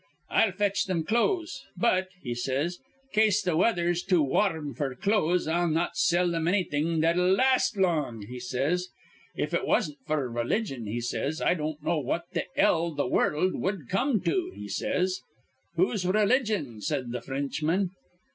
'I'll 0.31 0.53
fetch 0.53 0.87
thim 0.87 1.03
clothes; 1.03 1.61
but,' 1.77 2.09
he 2.23 2.33
says, 2.33 2.79
cas 3.13 3.39
th' 3.43 3.55
weather's 3.55 4.01
too 4.01 4.23
war 4.23 4.51
rum 4.51 4.73
f'r 4.73 4.99
clothes, 4.99 5.47
I'll 5.47 5.69
not 5.69 5.95
sell 5.95 6.31
thim 6.31 6.47
annything 6.47 7.01
that'll 7.01 7.31
last 7.31 7.77
long,' 7.77 8.23
he 8.25 8.39
says. 8.39 8.87
'If 9.35 9.53
it 9.53 9.67
wasn't 9.67 9.99
f'r 10.07 10.27
relligion,' 10.33 10.87
he 10.89 11.01
says, 11.01 11.39
'I 11.39 11.53
don't 11.53 11.83
know 11.83 11.99
what 11.99 12.23
th' 12.33 12.45
'ell 12.57 12.95
th' 12.95 13.11
wurruld 13.11 13.53
wud 13.53 13.89
come 13.89 14.19
to,' 14.21 14.51
he 14.55 14.67
says. 14.67 15.21
'Who's 15.75 16.03
relligion?' 16.03 16.81
says 16.81 17.05
th' 17.13 17.23
Fr 17.23 17.33
rinchman. 17.33 17.91